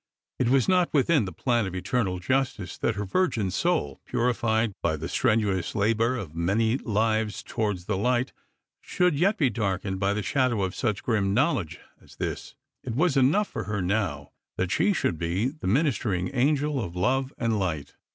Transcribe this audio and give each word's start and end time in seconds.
It 0.39 0.49
was 0.49 0.67
not 0.67 0.91
within 0.95 1.25
the 1.25 1.31
plan 1.31 1.67
of 1.67 1.75
Eternal 1.75 2.17
Justice 2.17 2.75
that 2.79 2.95
her 2.95 3.05
virgin 3.05 3.51
soul, 3.51 4.01
purified 4.07 4.73
by 4.81 4.95
the 4.97 5.07
strenuous 5.07 5.75
labour 5.75 6.17
of 6.17 6.33
many 6.33 6.79
lives 6.79 7.43
towards 7.43 7.85
the 7.85 7.95
Light, 7.97 8.33
should 8.79 9.13
yet 9.13 9.37
be 9.37 9.51
darkened 9.51 9.99
by 9.99 10.15
the 10.15 10.23
shadow 10.23 10.63
of 10.63 10.73
such 10.73 11.03
grim 11.03 11.35
knowledge 11.35 11.79
as 12.01 12.15
this. 12.15 12.55
It 12.83 12.95
was 12.95 13.15
enough 13.15 13.49
for 13.49 13.65
her 13.65 13.79
now 13.79 14.31
that 14.57 14.71
she 14.71 14.91
should 14.91 15.19
be 15.19 15.49
the 15.49 15.67
ministering 15.67 16.31
angel 16.33 16.83
of 16.83 16.95
Love 16.95 17.31
and 17.37 17.59
Light. 17.59 17.95